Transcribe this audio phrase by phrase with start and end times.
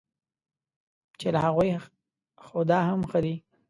[1.19, 1.69] چې له هغوی
[2.45, 3.35] خو دا هم ښه دی.